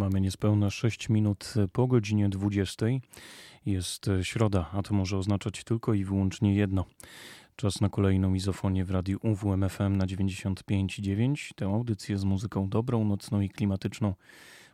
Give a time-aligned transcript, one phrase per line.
[0.00, 2.86] Mamy niespełna 6 minut po godzinie 20.
[3.66, 6.84] Jest środa, a to może oznaczać tylko i wyłącznie jedno.
[7.56, 11.54] Czas na kolejną izofonię w radiu UWMFM na 95,9.
[11.54, 14.14] Tę audycję z muzyką dobrą, nocną i klimatyczną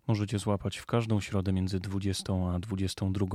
[0.06, 3.26] możecie złapać w każdą środę między 20 a 22.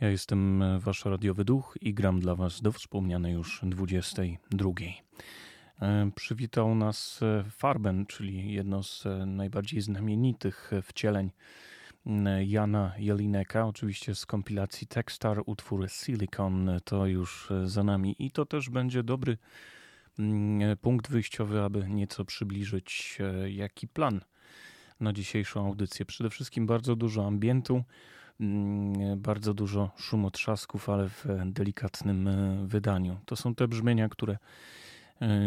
[0.00, 4.70] Ja jestem wasz radiowy duch i gram dla was do wspomnianej już 22.
[5.82, 11.30] E, przywitał nas e, Farben, czyli jedno z e, najbardziej znamienitych wcieleń
[12.46, 18.70] Jana Jelineka, oczywiście z kompilacji Techstar, utwór Silicon, to już za nami i to też
[18.70, 19.38] będzie dobry
[20.18, 24.20] mm, punkt wyjściowy, aby nieco przybliżyć jaki plan
[25.00, 26.06] na dzisiejszą audycję.
[26.06, 27.84] Przede wszystkim bardzo dużo ambientu,
[28.40, 32.28] mm, bardzo dużo szumotrzasków, ale w delikatnym
[32.66, 33.20] wydaniu.
[33.26, 34.38] To są te brzmienia, które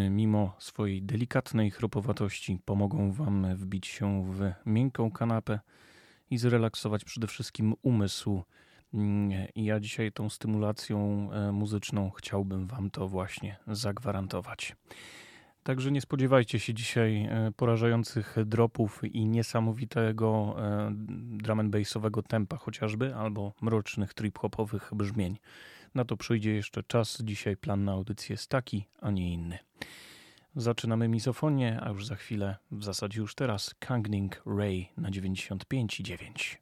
[0.10, 5.60] mimo swojej delikatnej chropowatości pomogą Wam wbić się w miękką kanapę
[6.30, 8.44] i zrelaksować przede wszystkim umysł.
[8.94, 14.76] Mm, ja dzisiaj tą stymulacją e, muzyczną chciałbym Wam to właśnie zagwarantować.
[15.64, 20.56] Także nie spodziewajcie się dzisiaj e, porażających dropów i niesamowitego
[21.18, 25.38] drum and bassowego tempa chociażby, albo mrocznych trip-hopowych brzmień.
[25.96, 27.18] Na to przyjdzie jeszcze czas.
[27.24, 29.60] Dzisiaj plan na audycję jest taki, a nie inny.
[30.56, 36.58] Zaczynamy misofonię, a już za chwilę, w zasadzie już teraz, Kangning Ray na 95,9.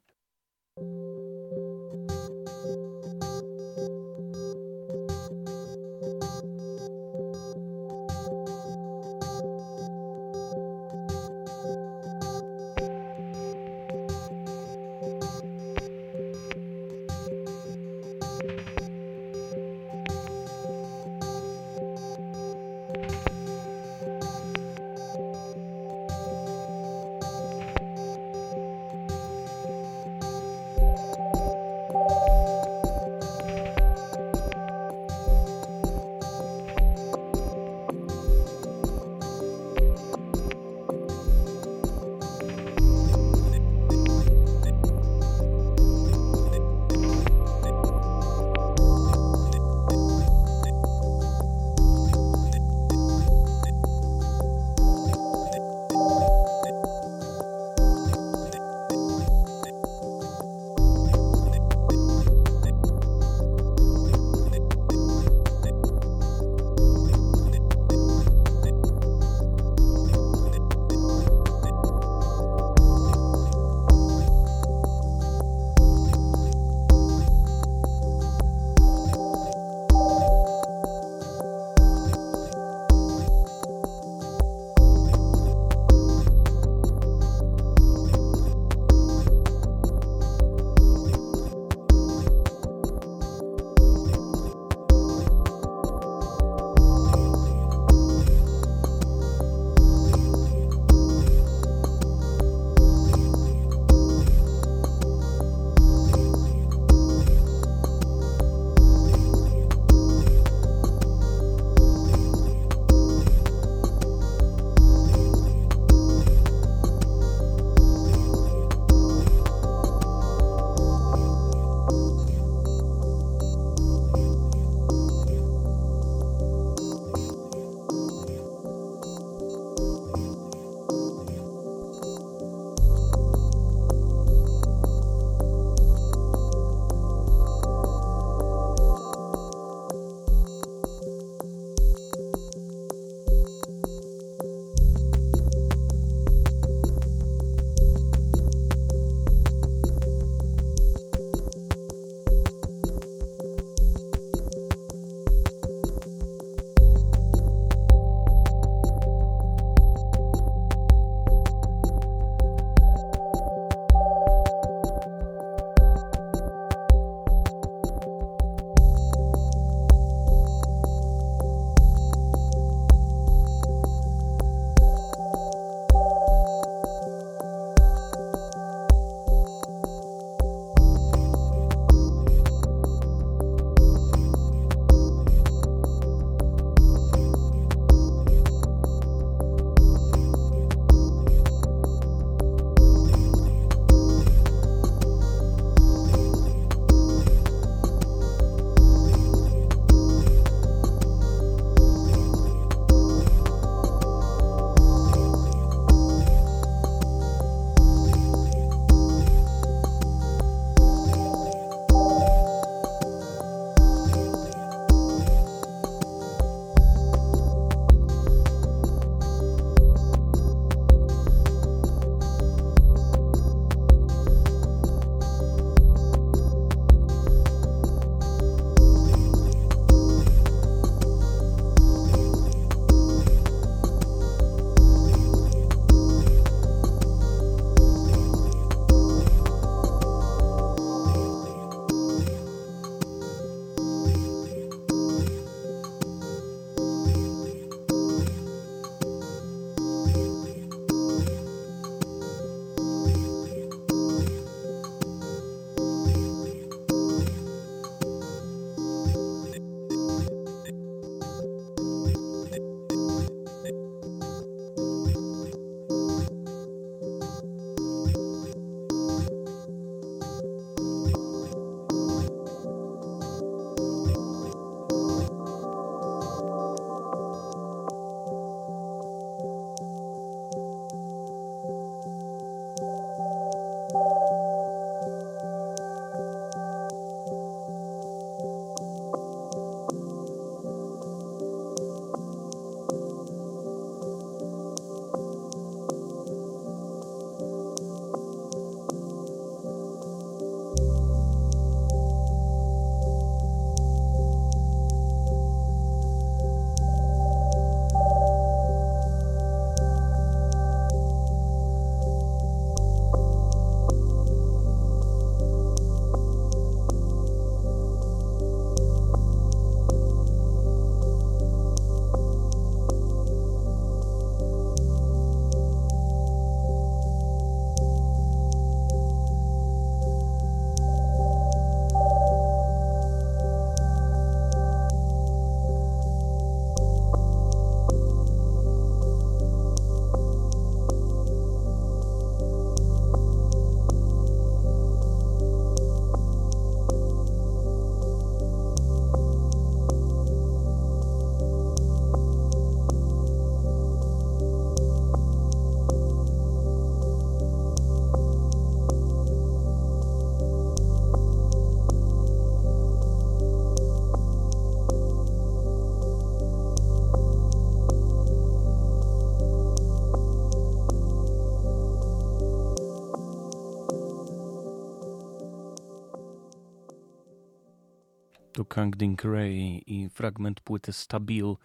[378.63, 381.55] To Kang Ding Ray i fragment płyty Stabil.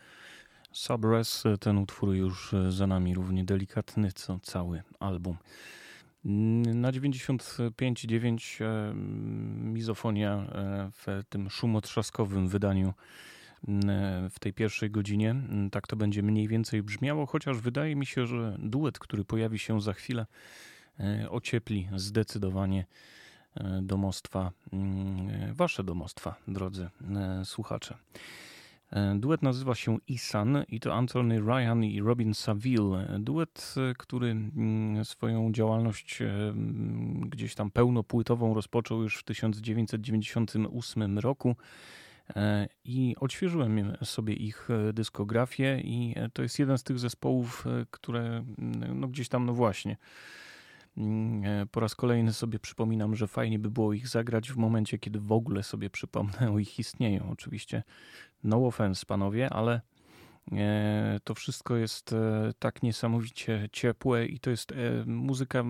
[0.73, 5.37] Subres, ten utwór już za nami, równie delikatny co cały album.
[6.75, 8.95] Na 95,9 e,
[9.65, 12.95] mizofonia e, w tym szumotrzaskowym wydaniu e,
[14.31, 15.35] w tej pierwszej godzinie.
[15.73, 19.81] Tak to będzie mniej więcej brzmiało, chociaż wydaje mi się, że duet, który pojawi się
[19.81, 20.27] za chwilę,
[21.31, 22.85] ociepli zdecydowanie
[23.83, 26.89] domostwa, mm, wasze domostwa, drodzy
[27.45, 27.99] słuchacze.
[29.17, 33.07] Duet nazywa się Isan i to Anthony Ryan i Robin Saville.
[33.19, 41.57] Duet, który mm, swoją działalność mm, gdzieś tam pełnopłytową rozpoczął już w 1998 roku.
[42.37, 48.45] E, I odświeżyłem sobie ich dyskografię, i to jest jeden z tych zespołów, które
[48.95, 49.97] no gdzieś tam, no właśnie, e,
[51.71, 55.33] po raz kolejny sobie przypominam, że fajnie by było ich zagrać w momencie, kiedy w
[55.33, 57.27] ogóle sobie przypomnę o ich istnieniu.
[57.33, 57.83] Oczywiście
[58.45, 59.81] no offense, panowie, ale
[60.53, 64.73] e, to wszystko jest e, tak niesamowicie ciepłe i to jest
[65.07, 65.65] muzyka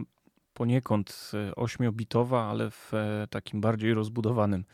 [0.55, 2.93] poniekąd ośmiobitowa, ale w
[3.31, 4.65] takim bardziej rozbudowanym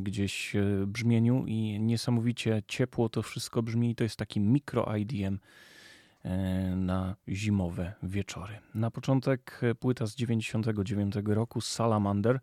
[0.00, 0.52] gdzieś
[0.86, 3.94] brzmieniu i niesamowicie ciepło to wszystko brzmi.
[3.94, 5.38] To jest taki mikro IDM E,
[6.76, 8.58] na zimowe wieczory.
[8.74, 12.40] Na początek płyta z 99 roku Salamander,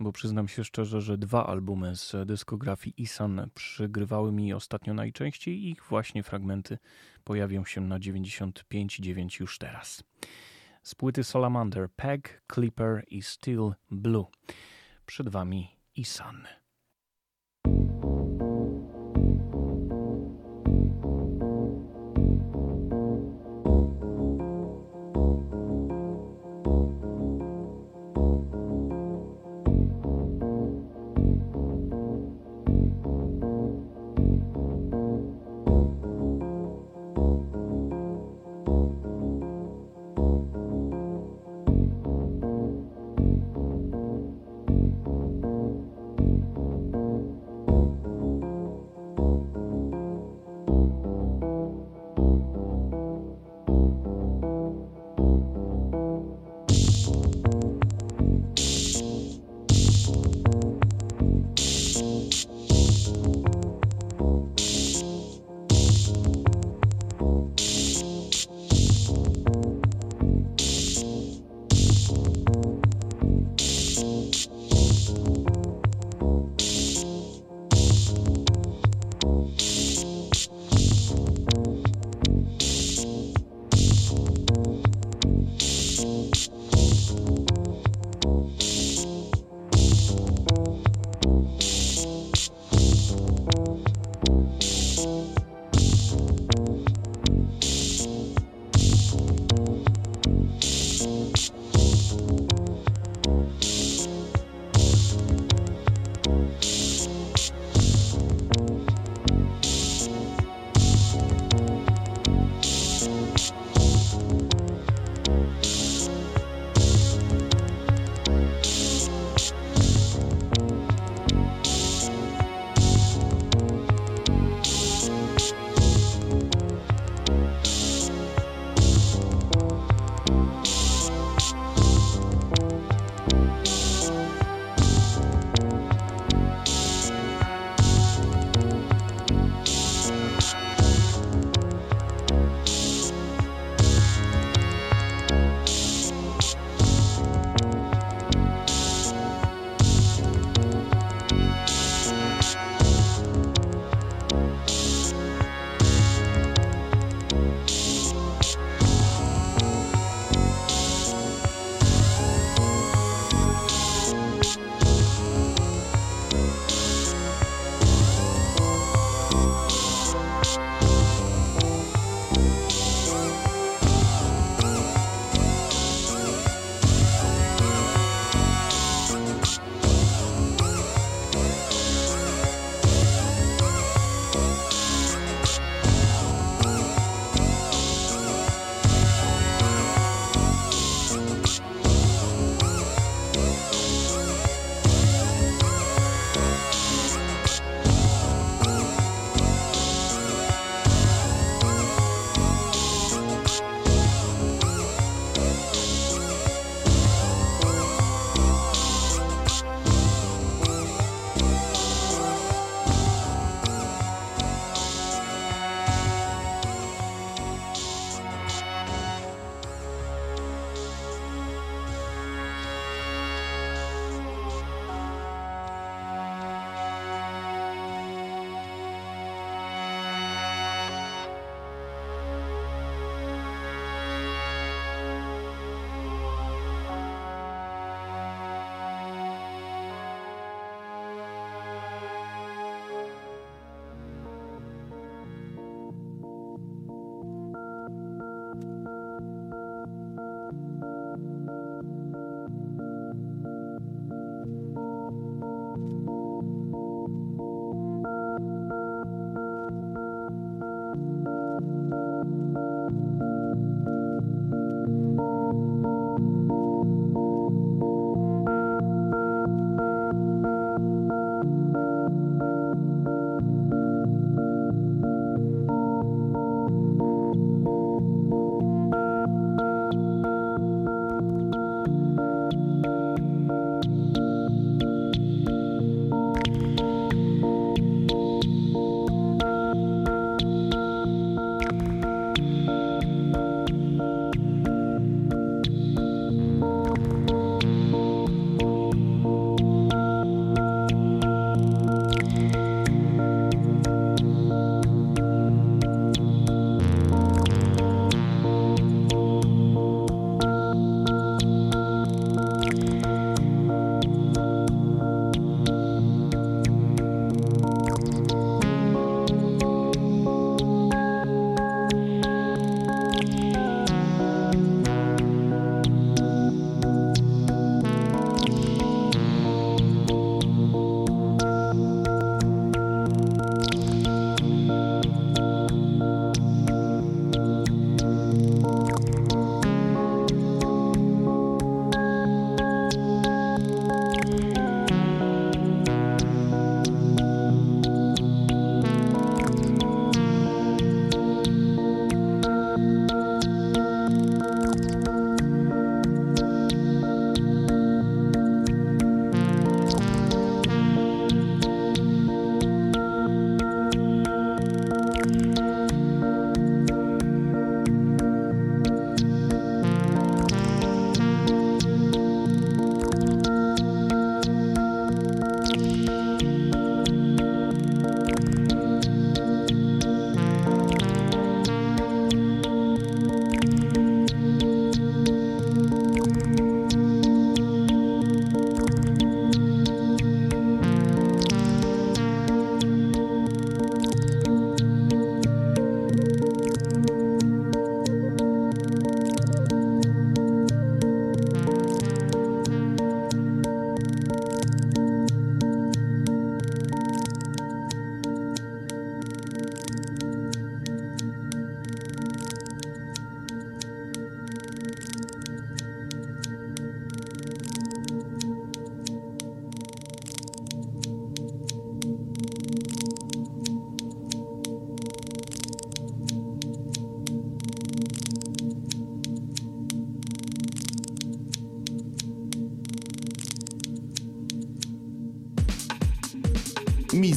[0.00, 5.70] bo przyznam się szczerze, że dwa albumy z dyskografii Isan przygrywały mi ostatnio najczęściej i
[5.70, 6.78] ich właśnie fragmenty
[7.24, 10.04] pojawią się na 95.9 już teraz.
[10.82, 14.26] Z płyty Salamander, Peg, Clipper i Steel Blue.
[15.06, 16.46] Przed Wami Isan.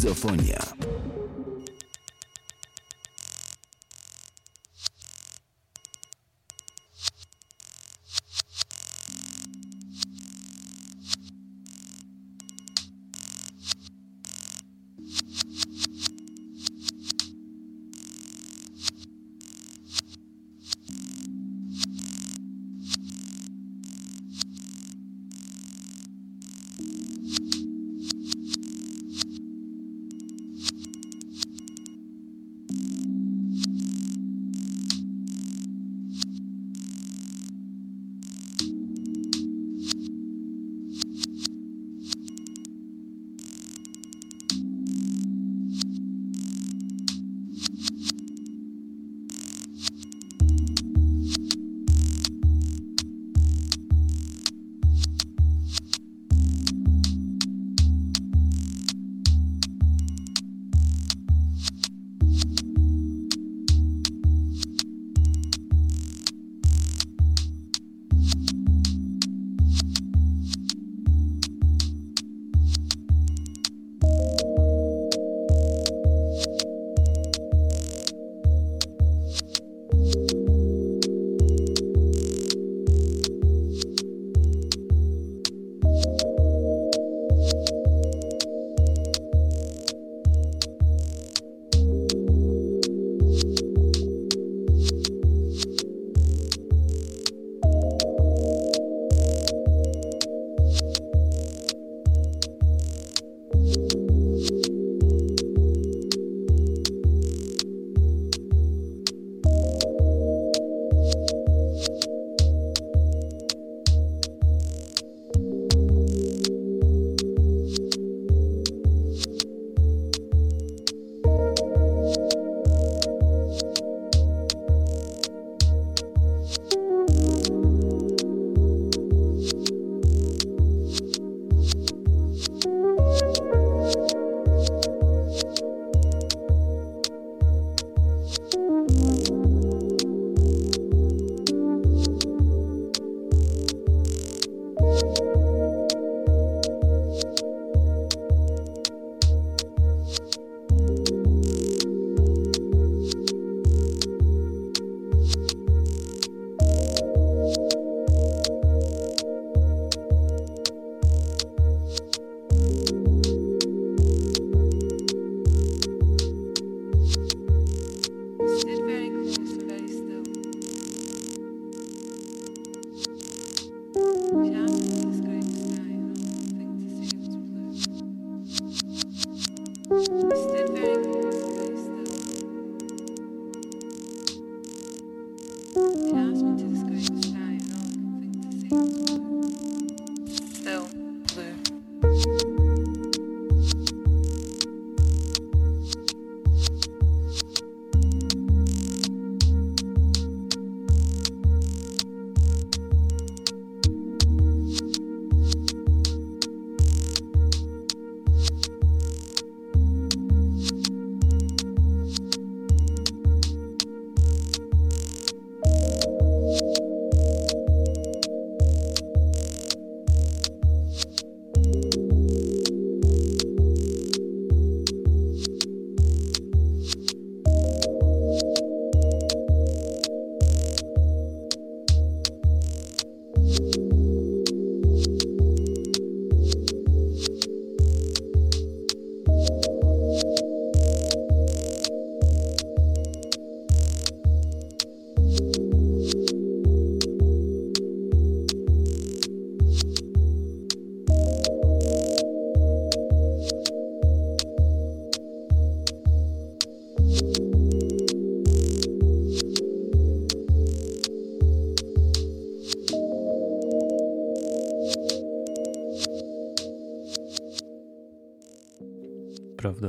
[0.02, 0.81] Mizofonia.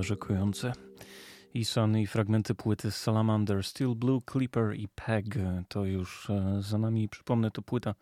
[0.02, 0.72] Zarzekujące.
[1.54, 5.24] I Sun i fragmenty płyty Salamander, Steel Blue, Clipper i Peg
[5.68, 7.08] to już e, za nami.
[7.08, 7.94] Przypomnę, to płyta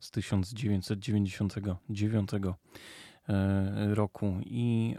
[0.00, 2.54] z 1999 e,
[3.94, 4.96] roku i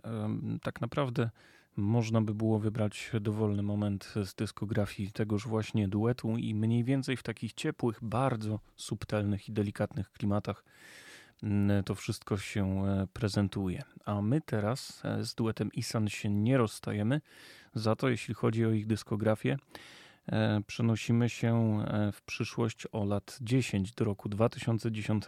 [0.63, 1.29] tak naprawdę
[1.75, 7.23] można by było wybrać dowolny moment z dyskografii tegoż właśnie duetu i mniej więcej w
[7.23, 10.63] takich ciepłych, bardzo subtelnych i delikatnych klimatach
[11.85, 13.83] to wszystko się prezentuje.
[14.05, 17.21] A my teraz z duetem Isan się nie rozstajemy.
[17.73, 19.57] Za to, jeśli chodzi o ich dyskografię,
[20.67, 25.23] przenosimy się w przyszłość o lat 10 do roku 2010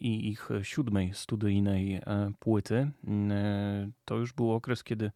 [0.00, 2.02] i ich siódmej studyjnej
[2.38, 2.90] płyty.
[4.04, 5.10] To już był okres, kiedy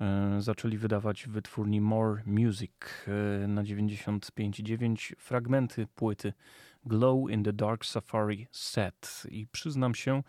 [0.00, 2.70] E, zaczęli wydawać wytwórni More Music
[3.44, 6.32] e, na 95.9 fragmenty płyty
[6.86, 9.22] Glow in the Dark Safari Set.
[9.30, 10.22] I przyznam się,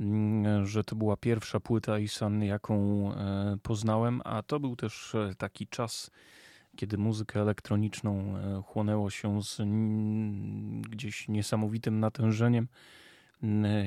[0.00, 2.74] mm, że to była pierwsza płyta Isan, jaką
[3.12, 6.10] e, poznałem, a to był też taki czas,
[6.76, 8.34] kiedy muzykę elektroniczną
[8.66, 9.58] chłonęło się z
[10.90, 12.68] gdzieś niesamowitym natężeniem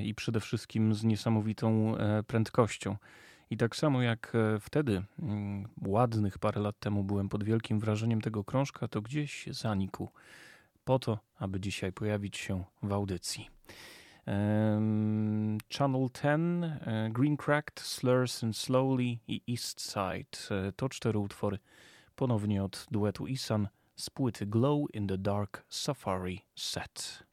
[0.03, 1.95] i przede wszystkim z niesamowitą
[2.27, 2.97] prędkością.
[3.53, 8.21] I tak samo jak e, wtedy, mm, ładnych parę lat temu, byłem pod wielkim wrażeniem
[8.21, 10.09] tego krążka, to gdzieś zanikł
[10.83, 13.49] po to, aby dzisiaj pojawić się w audycji.
[15.77, 21.59] Channel 10, e, Green Cracked, Slurs and Slowly i East Side e, to cztery utwory
[22.15, 27.23] ponownie od duetu Isan z płyty Glow in the Dark Safari Set.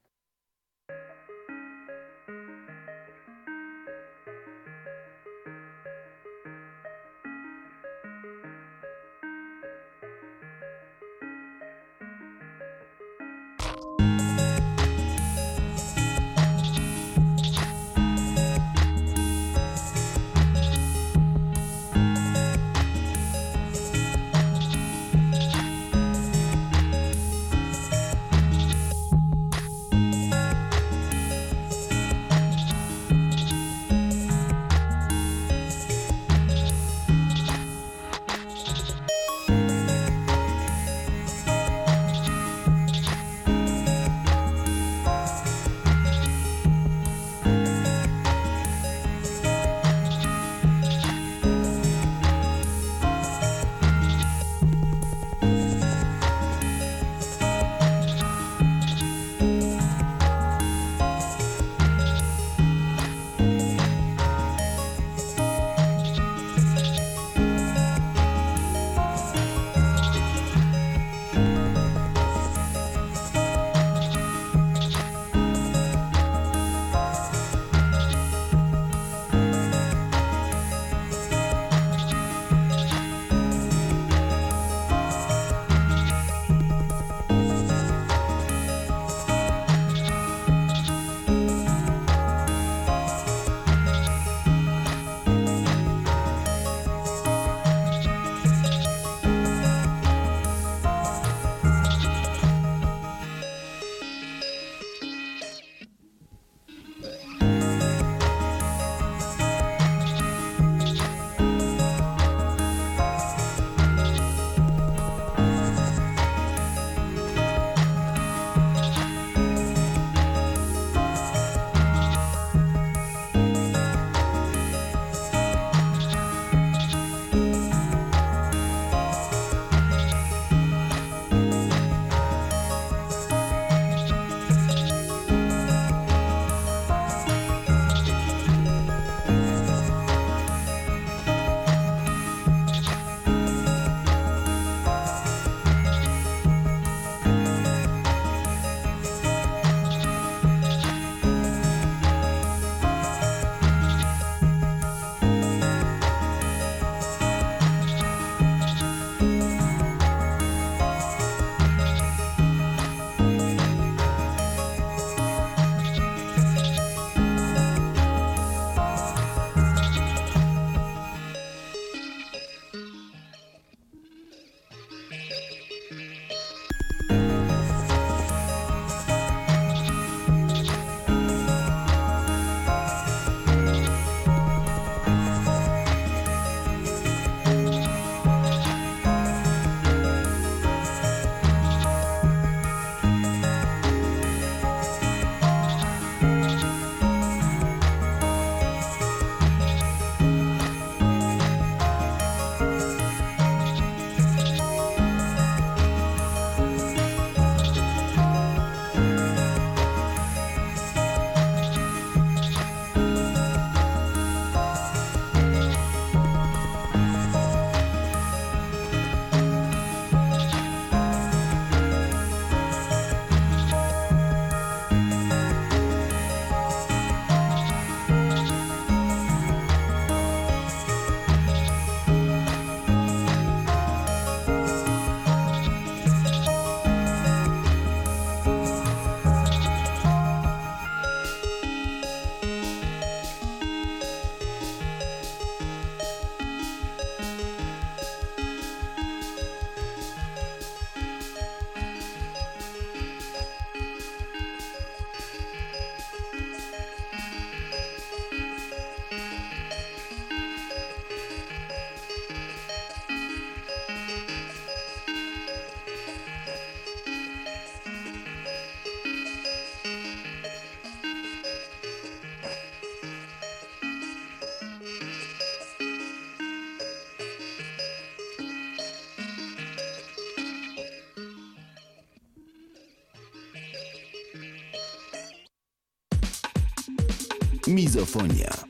[287.66, 288.69] Mizofonia.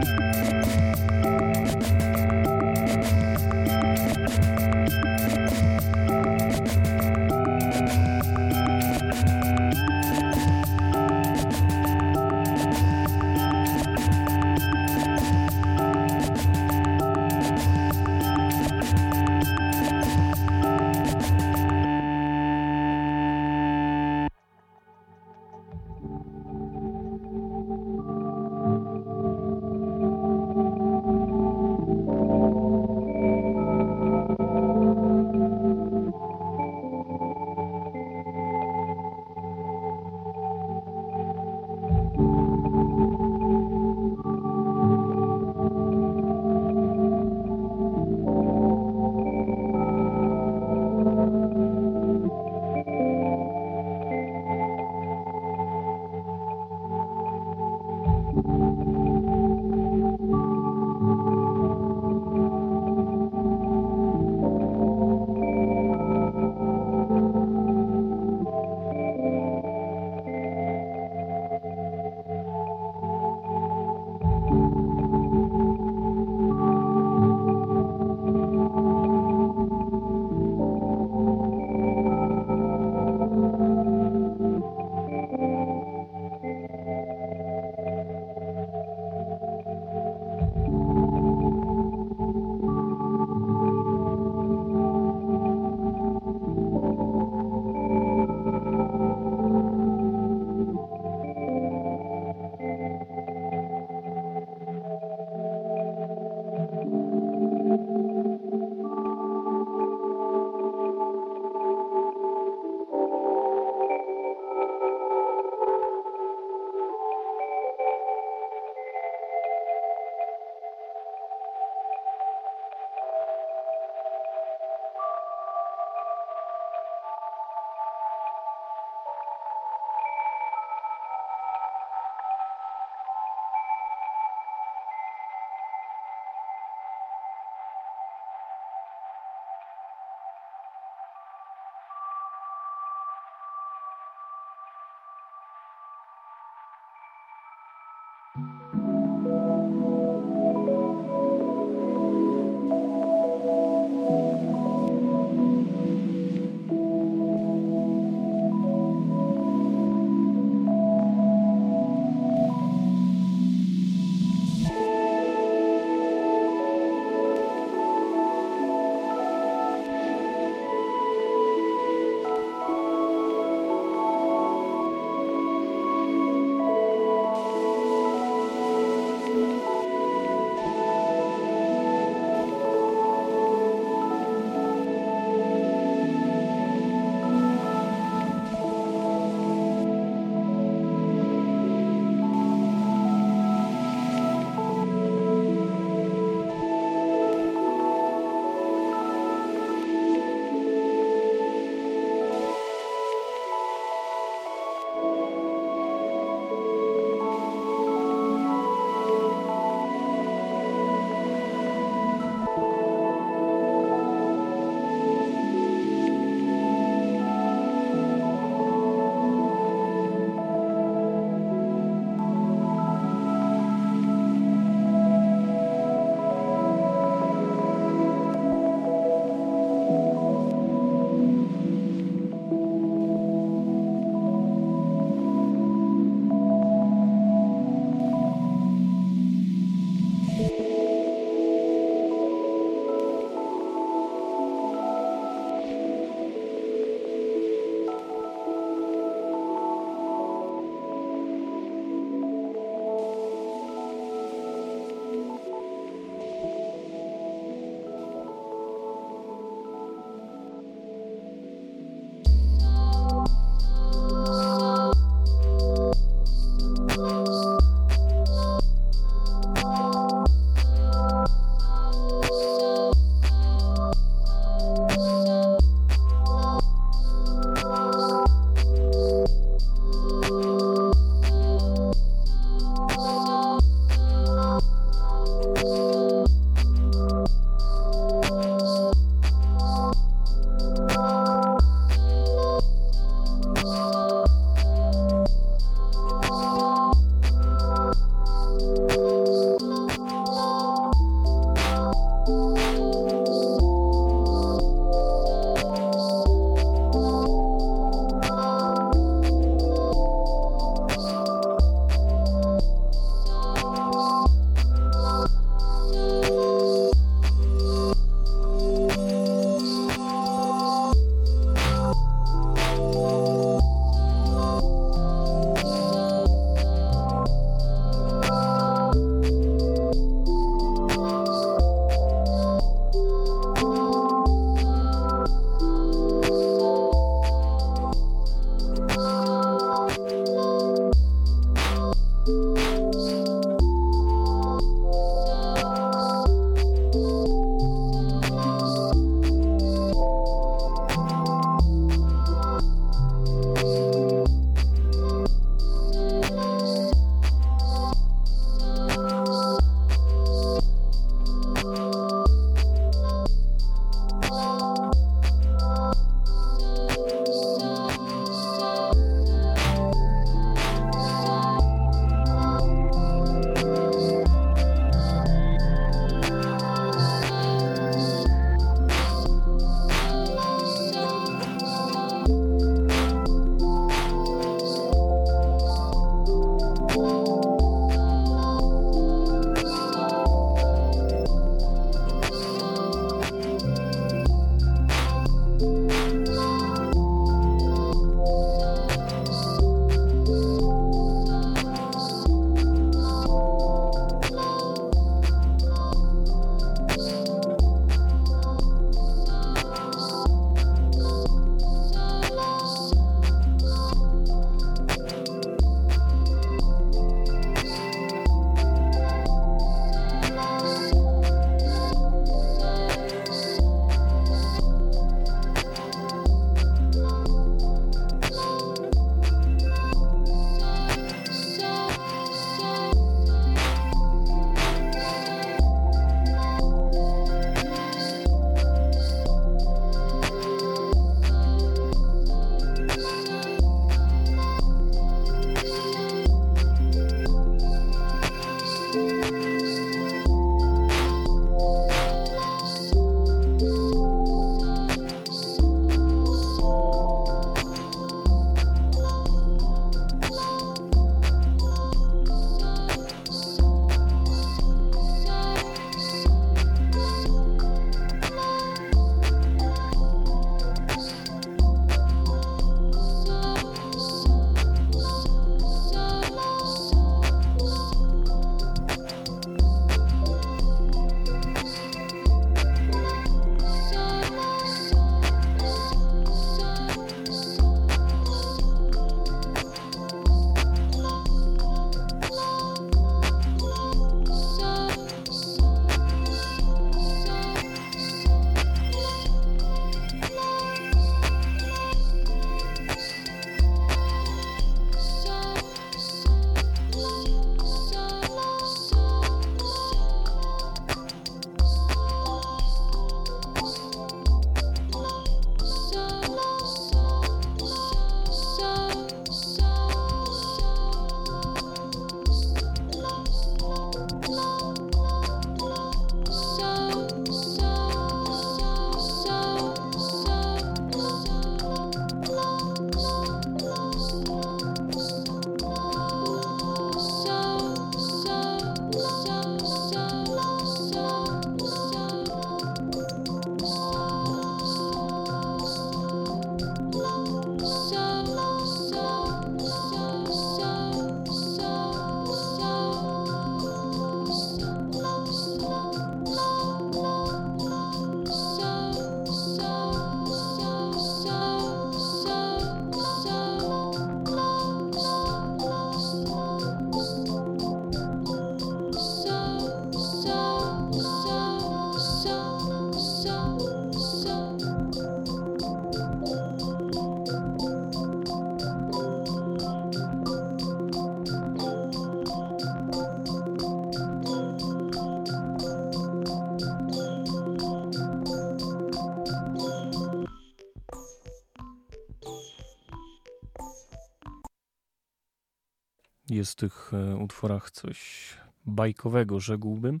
[596.30, 598.30] Jest w tych utworach coś
[598.66, 600.00] bajkowego, rzekłbym.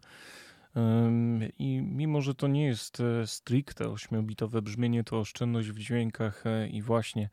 [1.58, 7.28] I mimo, że to nie jest stricte 8-bitowe brzmienie, to oszczędność w dźwiękach i właśnie,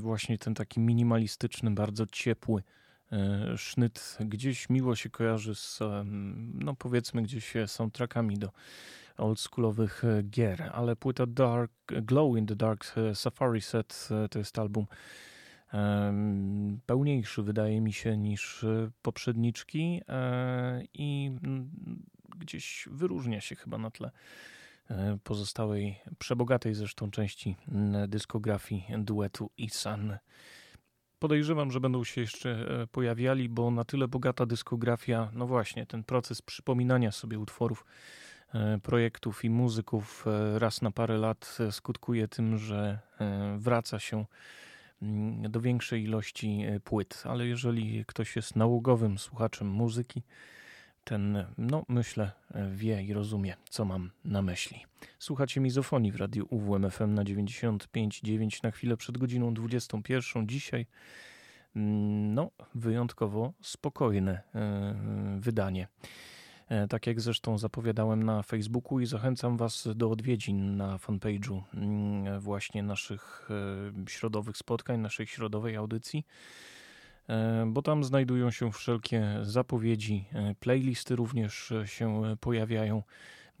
[0.00, 2.62] właśnie ten taki minimalistyczny, bardzo ciepły
[3.56, 5.78] sznyt gdzieś miło się kojarzy z,
[6.54, 8.52] no powiedzmy, gdzieś soundtrackami do
[9.16, 14.86] oldschoolowych gier, ale płyta Dark Glow in the Dark Safari Set to jest album
[16.86, 18.64] pełniejszy, wydaje mi się, niż
[19.02, 21.30] poprzedniczki e, i
[22.38, 24.10] gdzieś wyróżnia się chyba na tle
[24.90, 27.56] e, pozostałej, przebogatej zresztą części
[28.08, 30.18] dyskografii duetu Isan.
[31.18, 36.04] Podejrzewam, że będą się jeszcze e, pojawiali, bo na tyle bogata dyskografia, no właśnie, ten
[36.04, 37.84] proces przypominania sobie utworów,
[38.82, 42.98] projektów i muzyków raz na parę lat skutkuje tym, że
[43.58, 44.26] wraca się Mm,
[45.48, 50.22] do większej ilości e, płyt, ale jeżeli ktoś jest nałogowym słuchaczem muzyki,
[51.04, 54.84] ten, no myślę, e, wie i rozumie, co mam na myśli.
[55.18, 60.48] Słuchacie mizofonii w radiu UWMFM na 95.9 na chwilę przed godziną 21.
[60.48, 60.86] Dzisiaj,
[61.76, 64.94] mm, no, wyjątkowo spokojne e,
[65.40, 65.88] wydanie.
[66.68, 72.40] E, tak jak zresztą zapowiadałem na Facebooku i zachęcam Was do odwiedzin na fanpage'u mm,
[72.40, 73.48] właśnie naszych
[74.06, 76.26] e, środowych spotkań, naszej środowej audycji,
[77.28, 80.24] e, bo tam znajdują się wszelkie zapowiedzi,
[80.60, 83.02] playlisty również się pojawiają,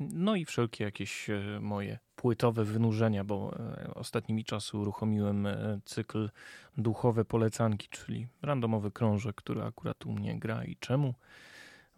[0.00, 1.26] no i wszelkie jakieś
[1.60, 3.58] moje płytowe wynurzenia, bo
[3.94, 5.48] ostatnimi czasy uruchomiłem
[5.84, 6.30] cykl
[6.76, 11.14] duchowe polecanki, czyli randomowy krążek, który akurat u mnie gra i czemu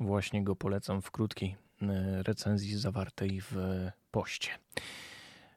[0.00, 3.56] Właśnie go polecam w krótkiej e, recenzji zawartej w
[4.10, 4.50] poście.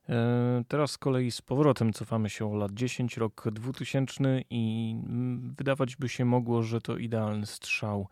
[0.09, 5.55] E, teraz z kolei z powrotem cofamy się o lat 10, rok 2000 i mm,
[5.57, 8.07] wydawać by się mogło, że to idealny strzał,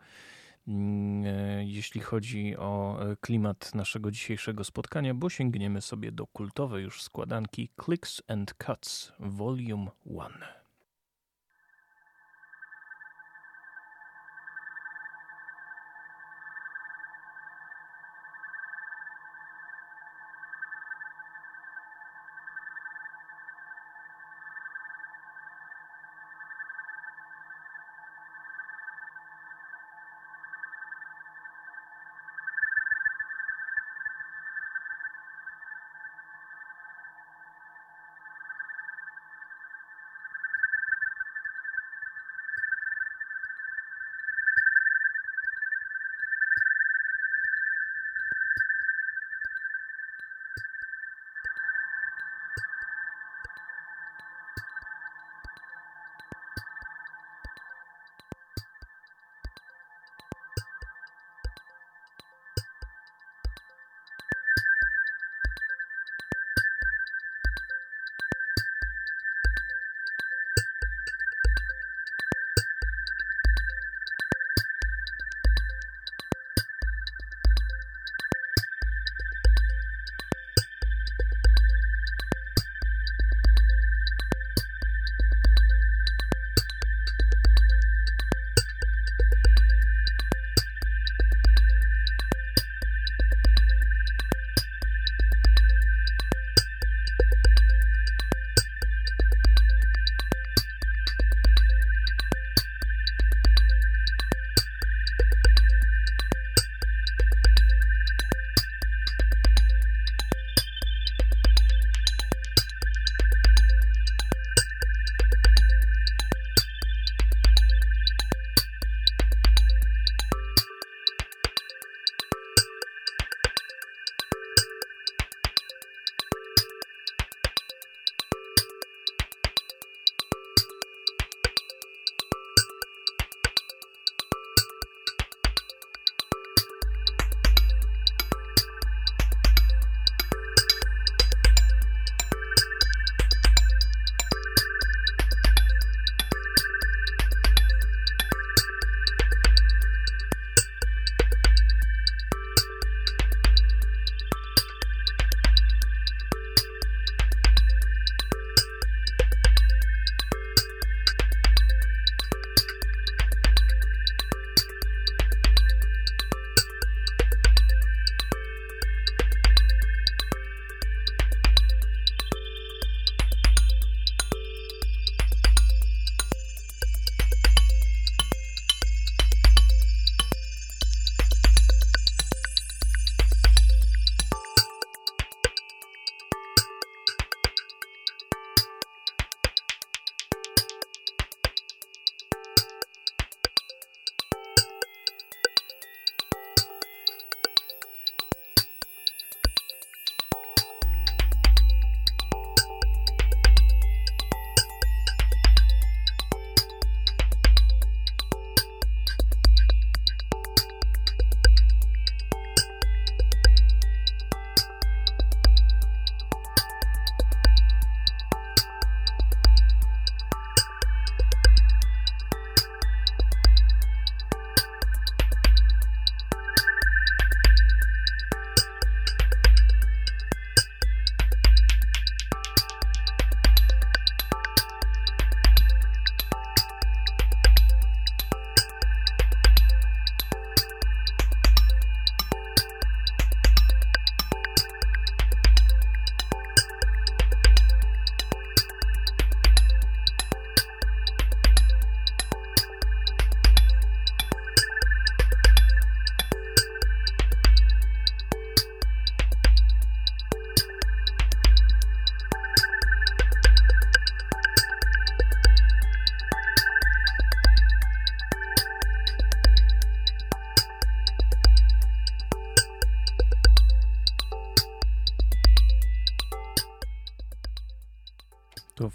[0.68, 7.02] mm, e, jeśli chodzi o klimat naszego dzisiejszego spotkania, bo sięgniemy sobie do kultowej już
[7.02, 10.59] składanki Clicks and Cuts Volume 1.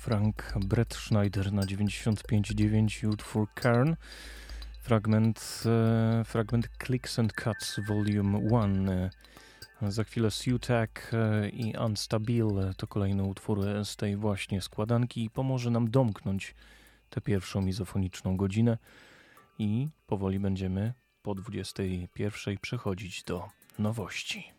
[0.06, 3.96] Frank Brett Schneider na 95.9 Youth for Kern.
[4.82, 8.90] Fragment, e, fragment Clicks and Cuts Volume 1.
[8.90, 9.10] E,
[9.82, 15.72] za chwilę Sutak e, i Unstable to kolejne utwory z tej właśnie składanki i pomoże
[15.72, 16.56] nam domknąć
[17.10, 18.78] tę pierwszą mizofoniczną godzinę
[19.60, 23.50] i powoli będziemy po 21 przechodzić do
[23.80, 24.55] nowości.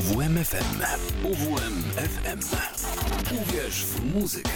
[0.00, 0.82] UWMFM.
[1.24, 2.40] UWMFM.
[3.42, 4.50] Uwierz w muzykę.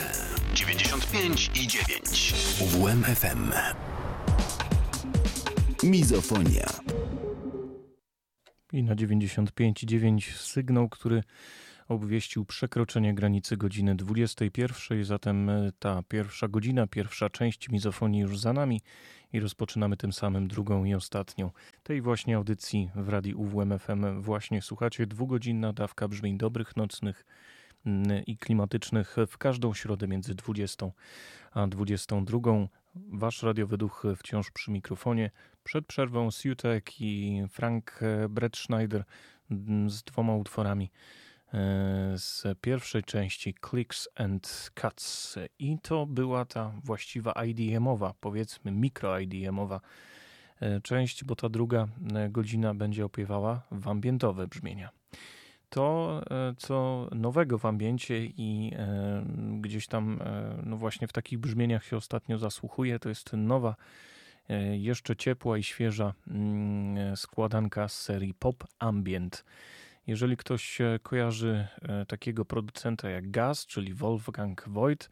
[0.55, 2.34] 95 i 9.
[2.61, 3.53] UWMFM.
[5.82, 6.66] Mizofonia.
[8.72, 11.22] I na 95,9 sygnał, który
[11.88, 15.05] obwieścił przekroczenie granicy godziny 21.
[15.05, 18.80] Zatem e, ta pierwsza godzina, pierwsza część mizofonii już za nami
[19.35, 21.51] i rozpoczynamy tym samym drugą i ostatnią.
[21.82, 25.07] Tej właśnie audycji w radiu UWMFM właśnie słuchacie.
[25.07, 27.26] Dwugodzinna dawka brzmień dobrych, nocnych
[27.87, 30.87] mm, i klimatycznych w każdą środę między 20
[31.53, 32.39] a 22.
[32.95, 35.30] Wasz radiowy duch wciąż przy mikrofonie.
[35.64, 39.05] Przed przerwą Sutek i Frank Brett Schneider
[39.51, 40.91] mm, z dwoma utworami
[42.16, 45.38] z pierwszej części Clicks and Cuts.
[45.59, 49.80] I to była ta właściwa IDM-owa, powiedzmy mikro-IDM-owa
[50.61, 54.90] e, część, bo ta druga e, godzina będzie opiewała w ambientowe brzmienia.
[55.70, 56.22] To,
[56.57, 58.72] co nowego w ambiencie i
[59.61, 60.18] gdzieś tam,
[60.62, 63.74] no właśnie w takich brzmieniach się ostatnio zasłuchuje, to jest nowa
[64.48, 69.44] E, jeszcze ciepła i świeża mm, składanka z serii Pop Ambient.
[70.07, 75.11] Jeżeli ktoś kojarzy e, takiego producenta jak Gaz, czyli Wolfgang Voigt,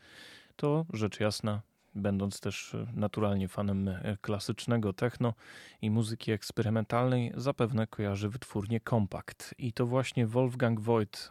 [0.57, 1.62] to rzecz jasna,
[1.95, 3.90] będąc też e, naturalnie fanem
[4.20, 5.34] klasycznego techno
[5.82, 9.55] i muzyki eksperymentalnej, zapewne kojarzy wytwórnię Compact.
[9.59, 11.28] I to właśnie Wolfgang Voigt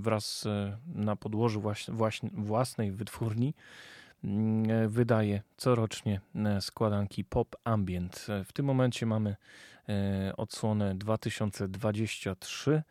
[0.00, 0.44] wraz
[0.86, 1.62] na podłożu
[2.32, 3.54] własnej wytwórni
[4.24, 8.26] Mm, e, wydaje corocznie e, składanki Pop Ambient.
[8.28, 9.36] E, w tym momencie mamy
[10.36, 12.82] odsłonę 2023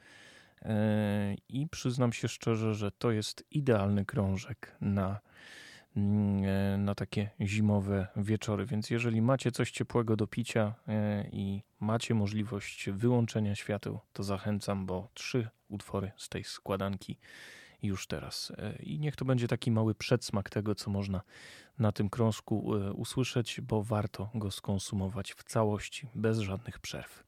[1.49, 5.19] i przyznam się szczerze, że to jest idealny krążek na,
[5.97, 8.65] mm, na takie zimowe wieczory.
[8.65, 10.73] Więc jeżeli macie coś ciepłego do picia
[11.31, 17.17] i macie możliwość wyłączenia świateł, to zachęcam, bo trzy utwory z tej składanki
[17.83, 18.51] już teraz.
[18.57, 21.21] E, I niech to będzie taki mały przedsmak tego, co można
[21.79, 27.23] na tym krążku e, usłyszeć, bo warto go skonsumować w całości, bez żadnych przerw.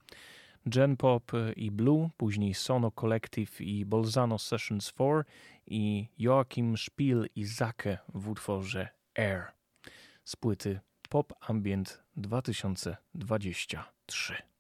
[0.65, 5.23] Gen Pop e, i Blue, później Sono Collective i Bolzano Sessions 4
[5.67, 9.43] i Joachim Spiel i Zake w utworze Air
[10.23, 10.79] z płyty
[11.09, 14.52] Pop Ambient 2023.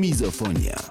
[0.00, 0.89] Mizofonia.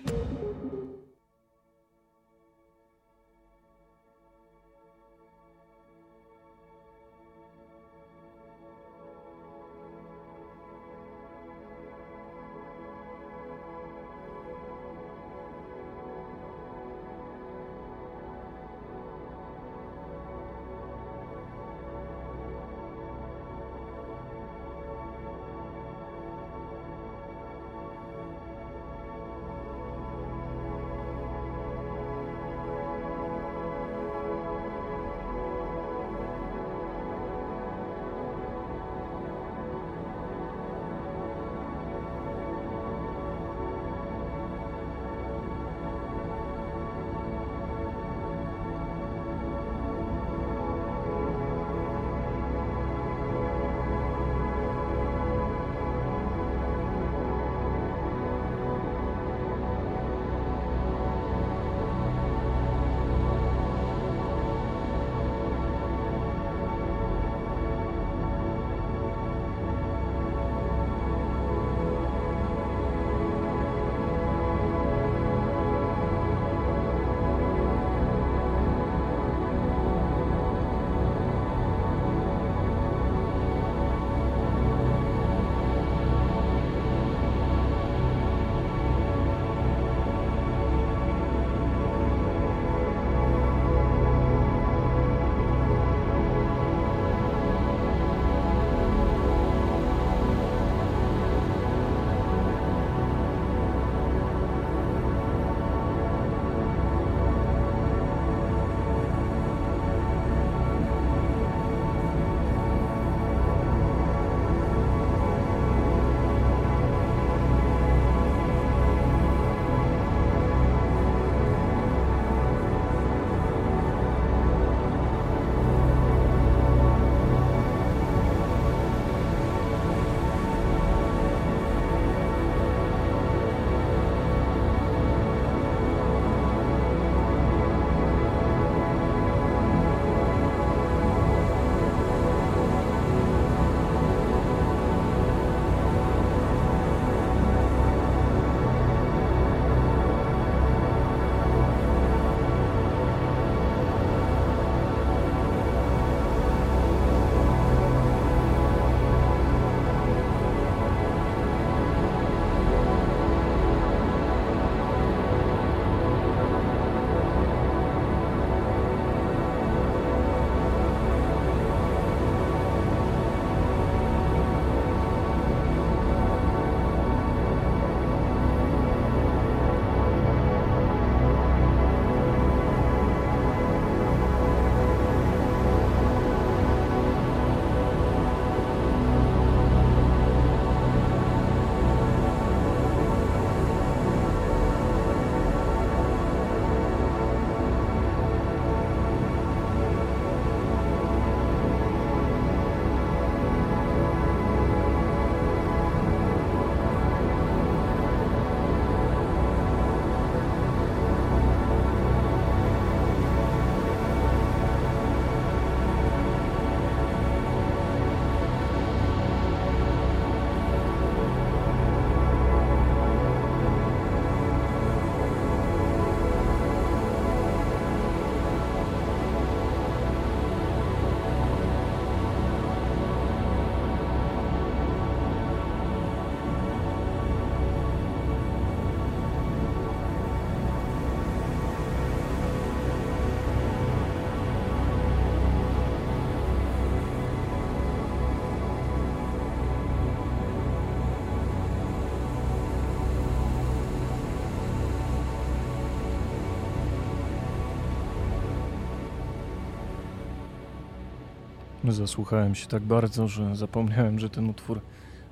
[261.90, 264.82] Zasłuchałem się tak bardzo, że zapomniałem, że ten utwór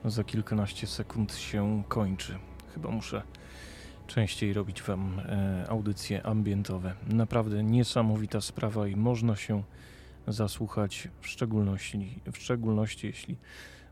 [0.06, 2.38] za kilkanaście sekund się kończy.
[2.74, 3.22] Chyba muszę
[4.08, 6.94] częściej robić Wam e, audycje ambientowe.
[7.08, 9.64] Naprawdę niesamowita sprawa i można się
[10.28, 13.38] zasłuchać, w szczególności, w szczególności jeśli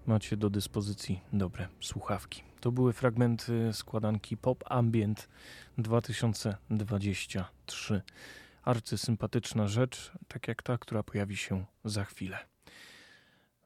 [0.08, 2.44] macie do dyspozycji dobre słuchawki.
[2.60, 5.30] To były fragmenty składanki Pop Ambient
[5.78, 8.02] 2023.
[8.64, 12.55] Arcysympatyczna rzecz, tak jak ta, która pojawi się za chwilę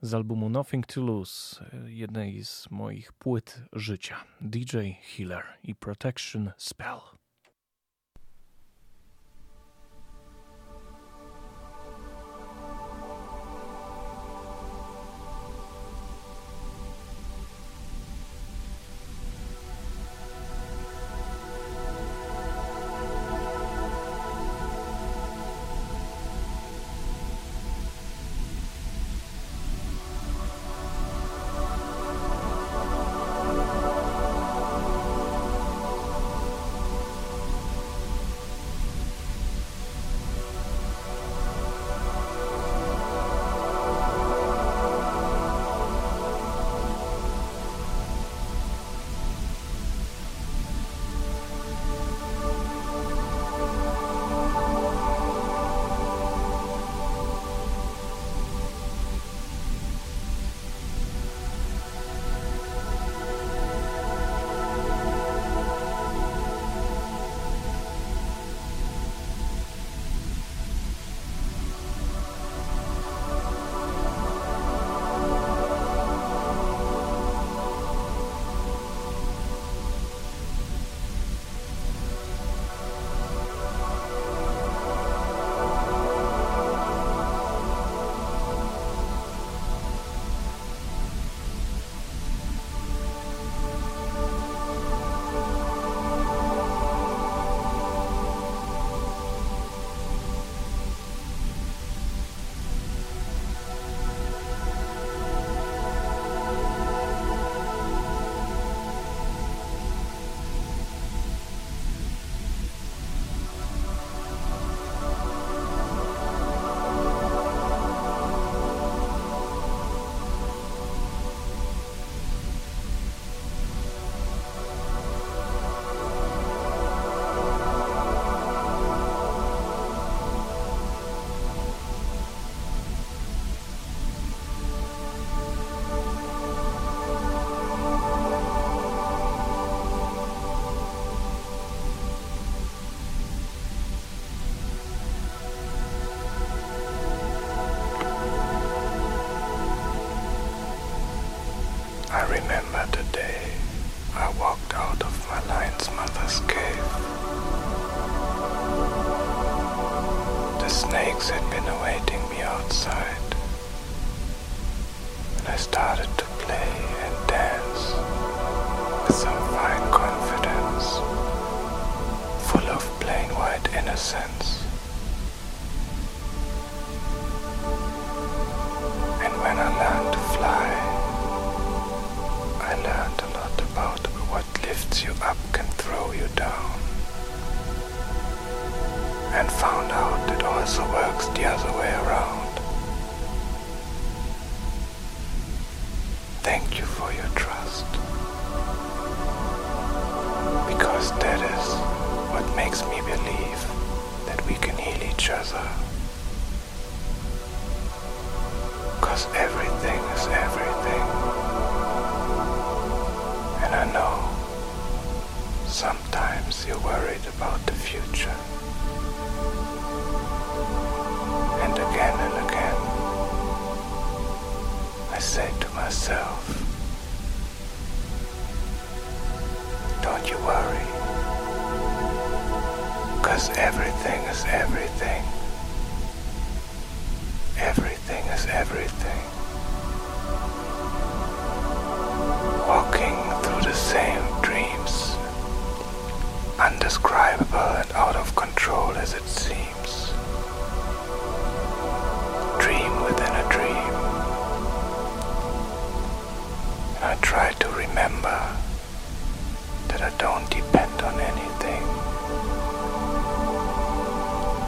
[0.01, 4.15] z albumu Nothing to Lose, jednej z moich płyt życia.
[4.41, 7.18] DJ Healer i Protection Spell.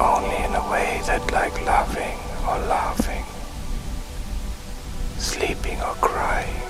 [0.02, 2.18] Only in a way that like loving
[2.48, 3.24] or laughing
[5.22, 6.62] sleeping or crying.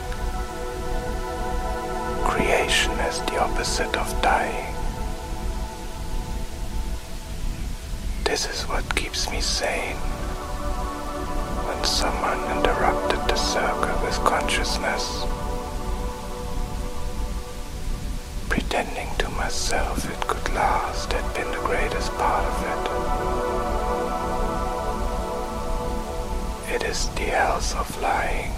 [2.26, 4.76] Creation is the opposite of dying.
[8.26, 9.96] This is what keeps me sane.
[11.68, 15.24] When someone interrupted the circle with consciousness,
[18.52, 22.82] pretending to myself it could last had been the greatest part of it.
[26.76, 28.52] It is the health of lying.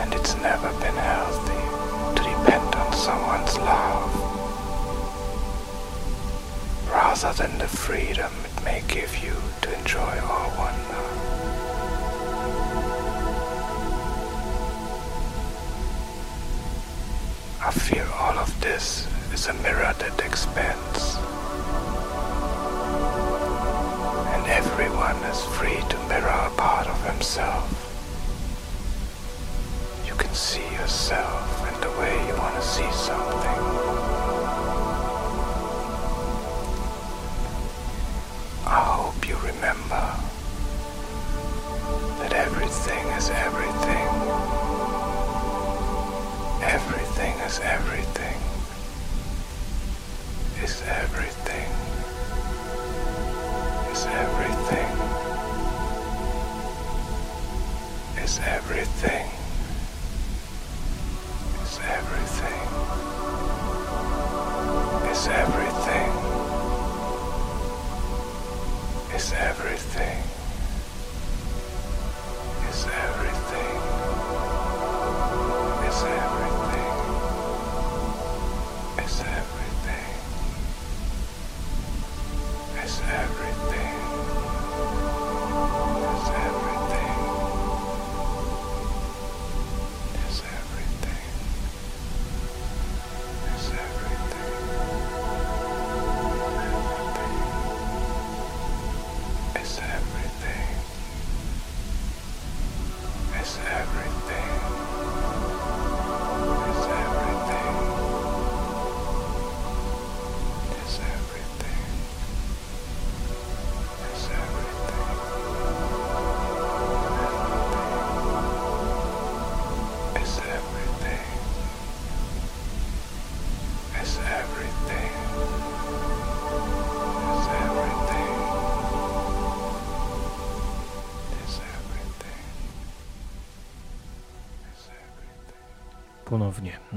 [0.00, 1.64] And it's never been healthy
[2.16, 4.12] to depend on someone's love.
[6.90, 10.83] Rather than the freedom it may give you to enjoy all wonder.
[17.66, 21.16] I feel all of this is a mirror that expands.
[24.34, 27.64] And everyone is free to mirror a part of himself.
[30.06, 33.43] You can see yourself in the way you want to see something.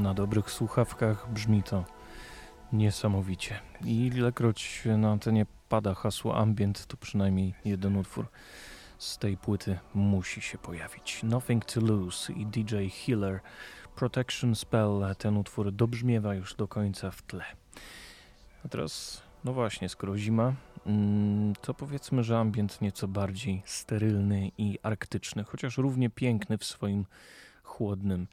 [0.08, 1.84] Na dobrych słuchawkach brzmi to
[2.74, 3.60] niesamowicie.
[3.86, 8.28] I ilekroć na antenie pada hasło ambient, to przynajmniej jeden utwór
[8.98, 11.24] z tej płyty musi się pojawić.
[11.24, 13.40] Nothing to Lose i DJ Healer
[13.96, 15.16] Protection Spell.
[15.18, 17.46] Ten utwór dobrzmiewa już do końca w tle.
[18.66, 20.54] A teraz, no właśnie, skoro zima,
[20.86, 27.06] mm, to powiedzmy, że ambient nieco bardziej sterylny i arktyczny, chociaż równie piękny w swoim
[27.64, 28.28] chłodnym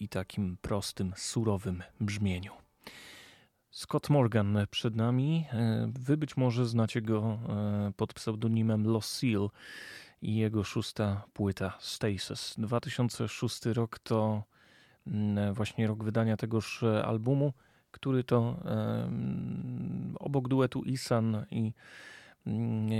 [0.00, 2.52] i takim prostym, surowym brzmieniu.
[3.70, 5.46] Scott Morgan przed nami.
[5.86, 7.38] Wy być może znacie go
[7.96, 9.50] pod pseudonimem Lost Seal
[10.22, 12.54] i jego szósta płyta Stasis.
[12.58, 14.42] 2006 rok to
[15.52, 17.52] właśnie rok wydania tegoż albumu,
[17.90, 18.56] który to
[20.14, 21.72] obok duetu Isan i,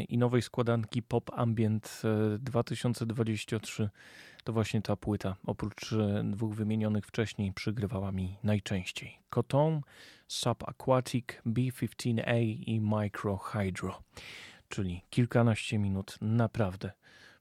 [0.08, 3.90] i nowej składanki Pop Ambient e, 2023
[4.44, 9.18] to właśnie ta płyta, oprócz e, dwóch wymienionych wcześniej, przygrywała mi najczęściej.
[9.30, 9.80] Coton,
[10.28, 14.02] Subaquatic, B15A i Micro Hydro,
[14.68, 16.92] czyli kilkanaście minut naprawdę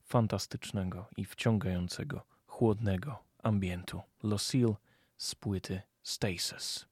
[0.03, 4.01] fantastycznego i wciągającego, chłodnego ambientu.
[4.23, 4.75] Lucille
[5.17, 6.85] z płyty Stasis.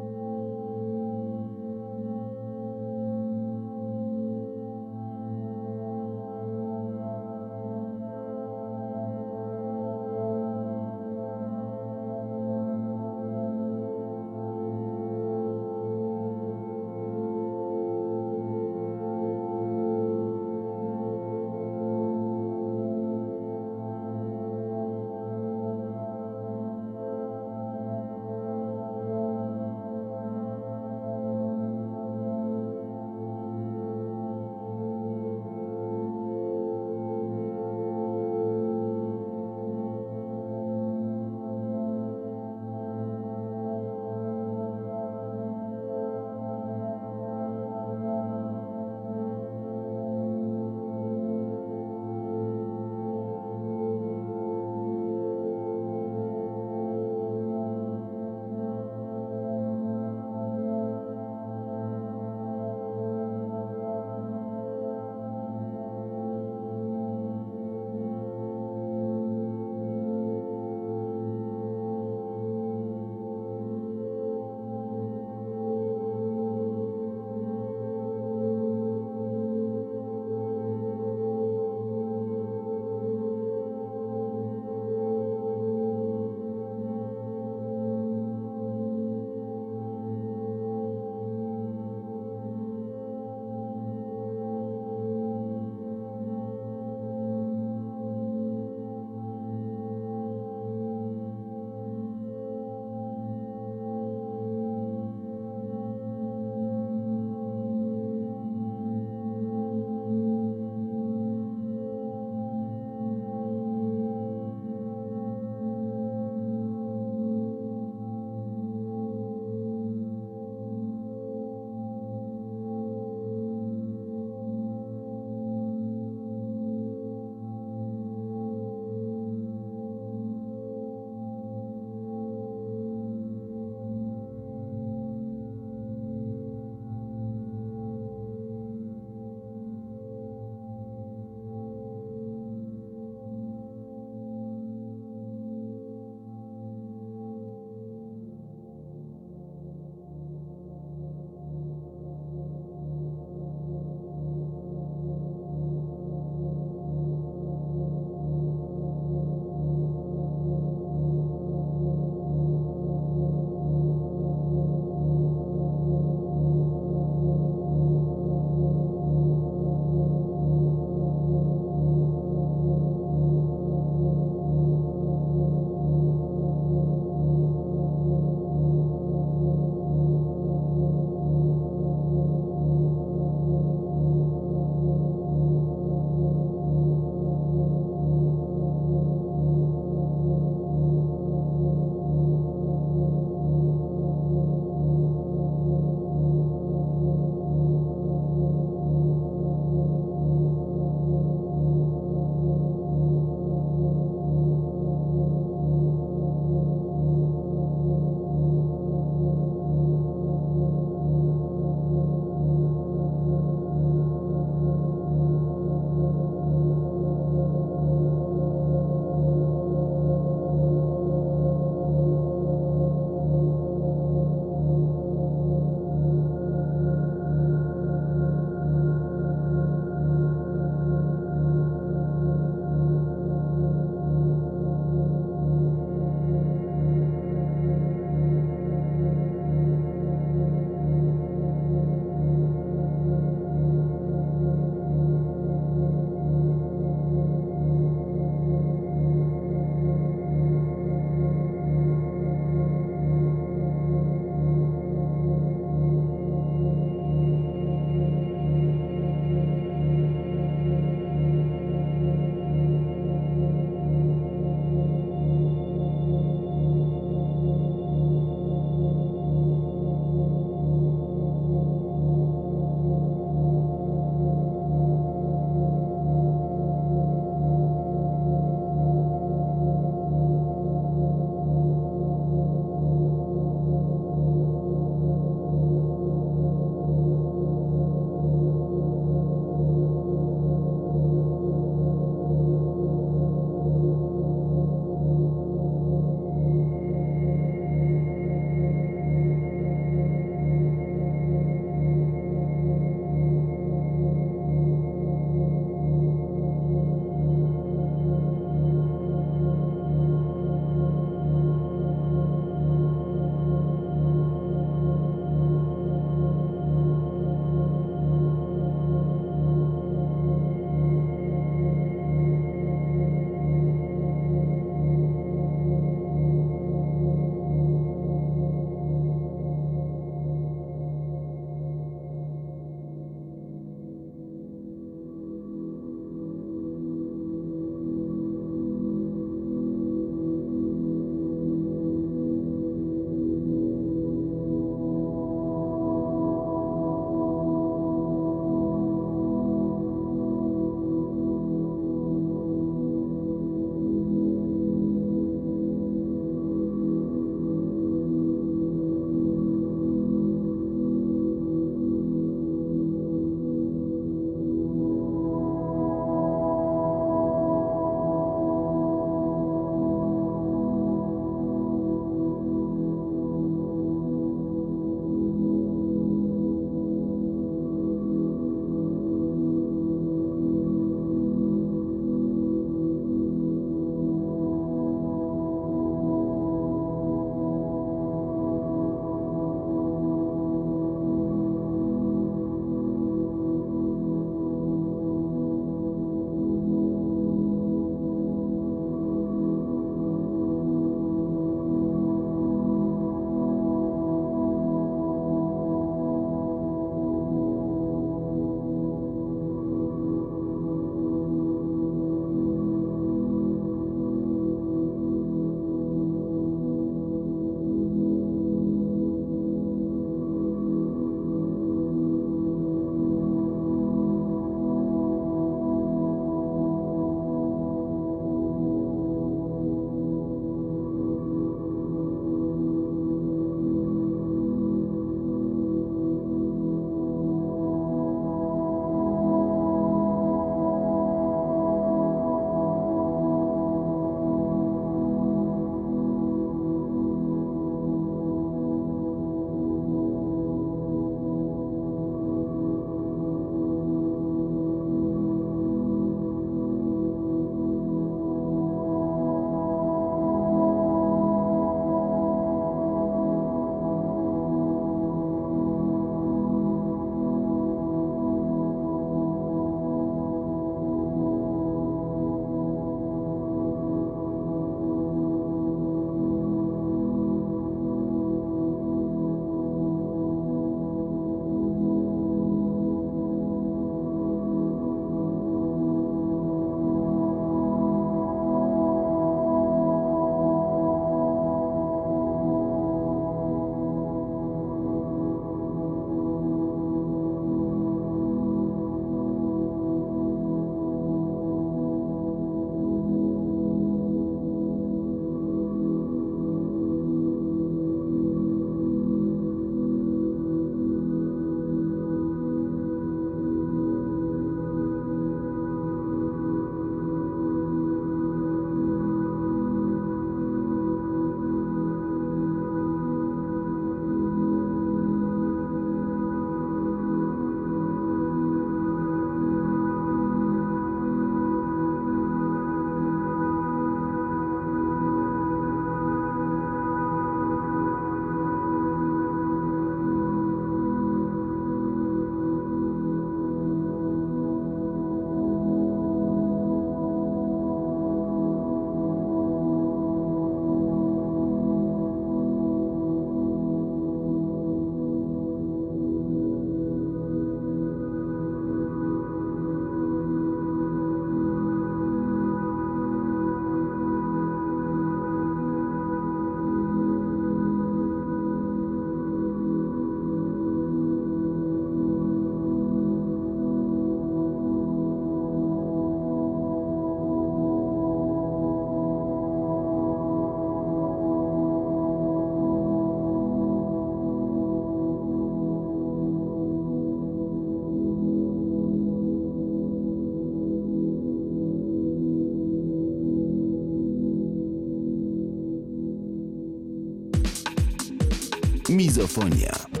[598.91, 600.00] Mizofonia.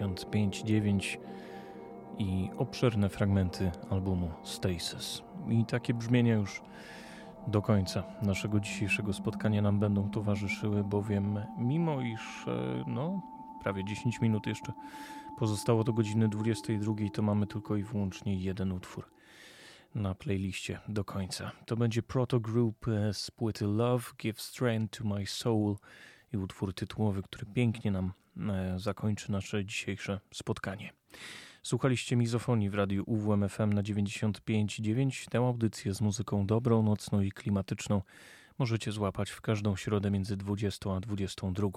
[0.00, 1.18] 95.9
[2.18, 5.22] i obszerne fragmenty albumu Stasis.
[5.48, 6.62] I takie brzmienia już
[7.46, 13.22] do końca naszego dzisiejszego spotkania nam będą towarzyszyły, bowiem mimo iż e, no,
[13.62, 14.72] prawie 10 minut jeszcze
[15.38, 19.10] pozostało do godziny 22, to mamy tylko i wyłącznie jeden utwór
[19.94, 21.52] na playliście do końca.
[21.66, 25.76] To będzie Proto Group e, z płyty Love Give Strength to My Soul
[26.32, 28.12] i utwór tytułowy, który pięknie nam
[28.76, 30.92] zakończy nasze dzisiejsze spotkanie.
[31.62, 35.28] Słuchaliście Mizofonii w radiu UWMFM na 95.9.
[35.28, 38.02] Tę audycję z muzyką dobrą, nocną i klimatyczną
[38.58, 41.68] możecie złapać w każdą środę między 20 a 22.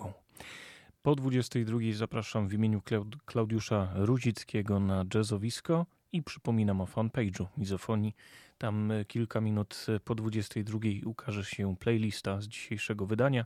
[1.01, 2.81] Po 22 zapraszam w imieniu
[3.25, 8.15] Klaudiusza Rudzickiego na jazzowisko i przypominam o fanpage'u Mizofonii.
[8.57, 13.45] Tam e, kilka minut po 22 ukaże się playlista z dzisiejszego wydania.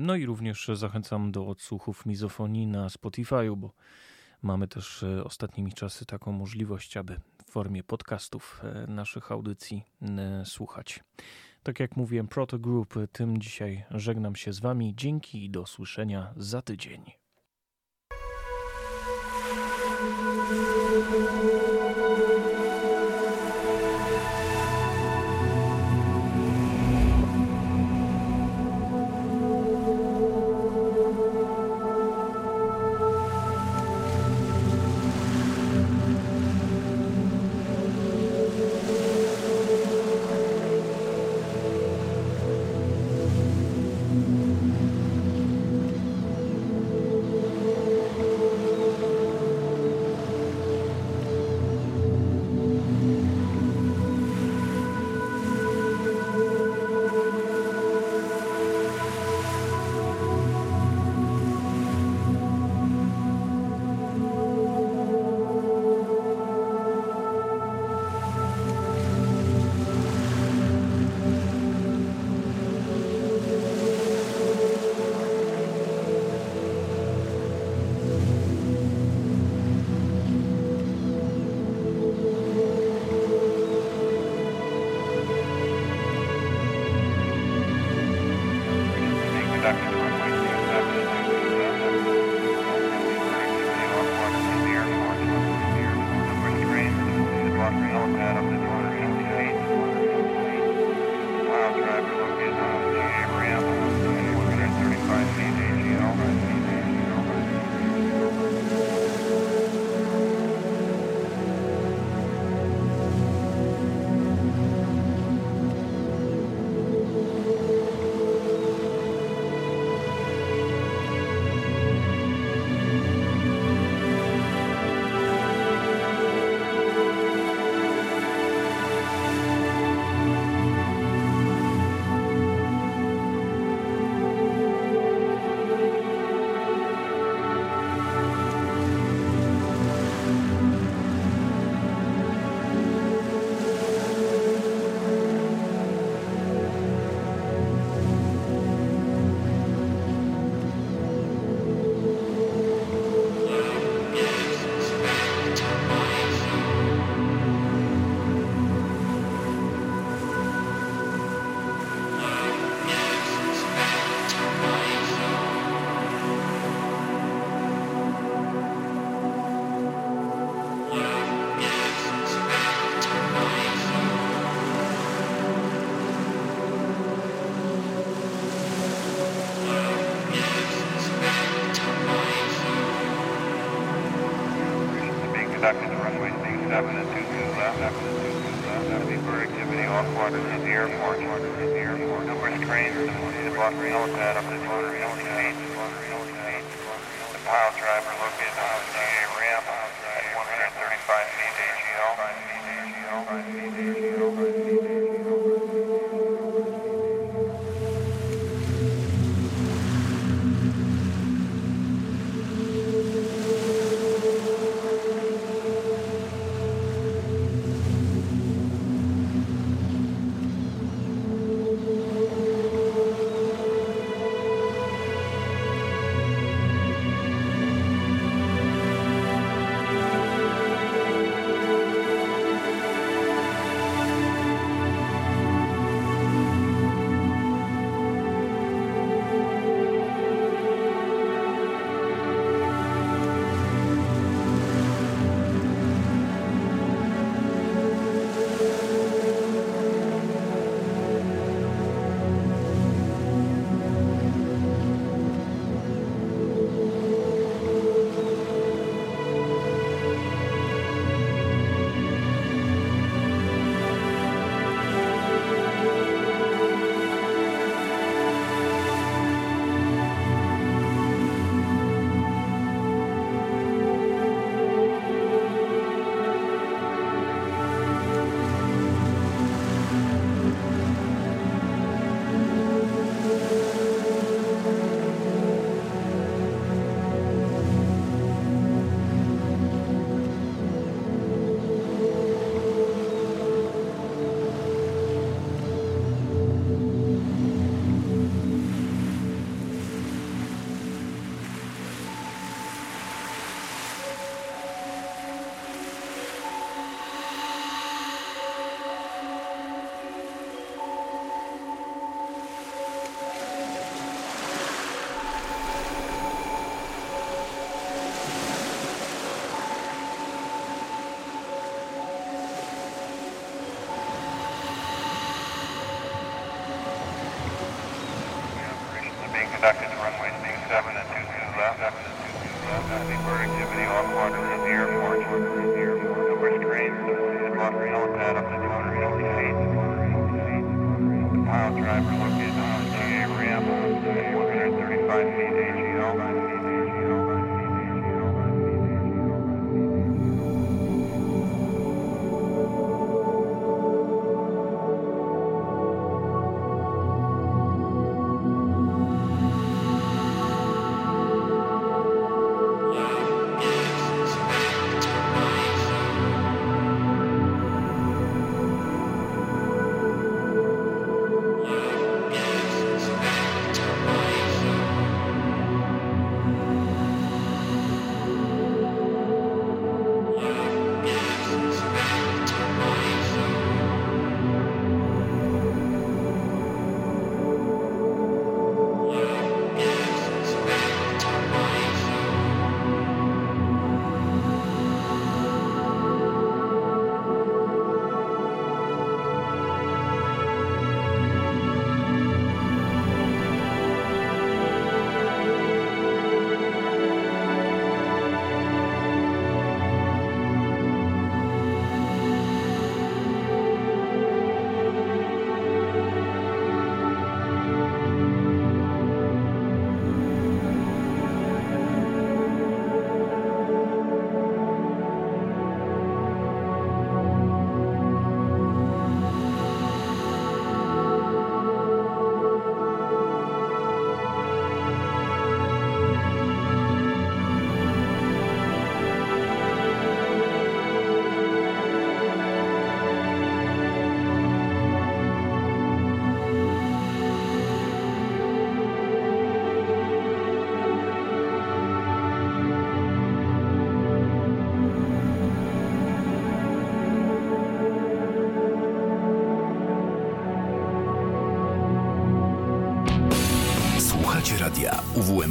[0.00, 3.72] No i również zachęcam do odsłuchów Mizofonii na Spotify'u, bo
[4.42, 9.84] mamy też e, ostatnimi czasy taką możliwość, aby w formie podcastów e, naszych audycji
[10.44, 11.00] słuchać.
[11.62, 14.94] Tak jak mówiłem, Proto Group, tym dzisiaj żegnam się z Wami.
[14.96, 17.27] Dzięki i do usłyszenia za tydzień.